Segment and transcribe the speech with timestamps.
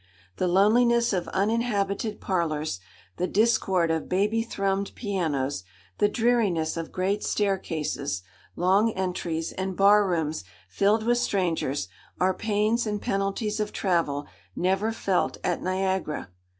[0.37, 2.79] The loneliness of uninhabited parlours,
[3.17, 5.63] the discord of baby thrummed pianos,
[5.99, 8.23] the dreariness of great staircases,
[8.55, 11.87] long entries, and bar rooms filled with strangers,
[12.19, 14.25] are pains and penalties of travel
[14.55, 16.31] never felt at Niagara.